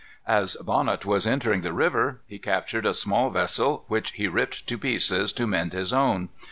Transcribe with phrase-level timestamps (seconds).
[0.25, 4.79] As Bonnet was entering the river he captured a small vessel, which he ripped to
[4.79, 6.29] pieces to mend his own.